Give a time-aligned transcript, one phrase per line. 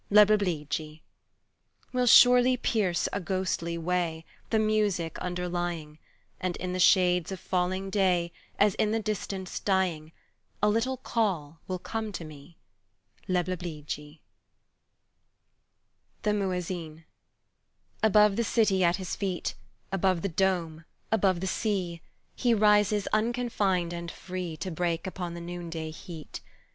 [0.11, 1.03] leblebidji,"
[1.93, 5.99] Will surely pierce a ghostly way, The music underlying,
[6.39, 10.11] And in the shades of falling day As in the distance dying,
[10.59, 12.57] A little call will come to me,
[13.29, 13.57] "Leblebidji!"...*
[13.99, 14.21] Little white
[16.23, 17.05] beans THE MUEZZIN
[18.01, 19.53] ABOVE the city at his feet,
[19.91, 22.01] Above the dome, above the sea,
[22.35, 26.41] He rises unconfined and free To break upon the noonday heat.